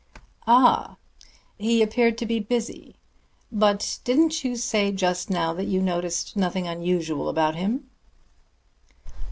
"Ah! 0.47 0.97
He 1.59 1.83
appeared 1.83 2.17
to 2.17 2.25
be 2.25 2.39
busy. 2.39 2.95
But 3.51 3.99
didn't 4.03 4.43
you 4.43 4.55
say 4.55 4.91
just 4.91 5.29
now 5.29 5.53
that 5.53 5.65
you 5.67 5.79
noticed 5.79 6.35
nothing 6.35 6.65
unusual 6.67 7.29
about 7.29 7.53
him?" 7.55 7.87